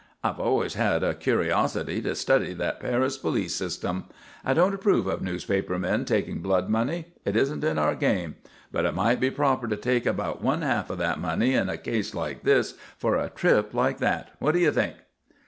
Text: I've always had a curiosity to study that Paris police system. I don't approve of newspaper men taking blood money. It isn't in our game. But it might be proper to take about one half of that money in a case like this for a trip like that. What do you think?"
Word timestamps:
I've 0.23 0.39
always 0.39 0.73
had 0.73 1.03
a 1.03 1.13
curiosity 1.13 2.01
to 2.01 2.15
study 2.15 2.55
that 2.55 2.79
Paris 2.79 3.19
police 3.19 3.53
system. 3.53 4.05
I 4.43 4.55
don't 4.55 4.73
approve 4.73 5.05
of 5.05 5.21
newspaper 5.21 5.77
men 5.77 6.05
taking 6.05 6.39
blood 6.41 6.69
money. 6.71 7.13
It 7.23 7.35
isn't 7.35 7.63
in 7.63 7.77
our 7.77 7.93
game. 7.93 8.37
But 8.71 8.85
it 8.85 8.95
might 8.95 9.19
be 9.19 9.29
proper 9.29 9.67
to 9.67 9.77
take 9.77 10.07
about 10.07 10.41
one 10.41 10.63
half 10.63 10.89
of 10.89 10.97
that 10.97 11.19
money 11.19 11.53
in 11.53 11.69
a 11.69 11.77
case 11.77 12.15
like 12.15 12.41
this 12.41 12.73
for 12.97 13.15
a 13.15 13.29
trip 13.29 13.75
like 13.75 13.99
that. 13.99 14.31
What 14.39 14.53
do 14.53 14.59
you 14.59 14.71
think?" 14.71 14.95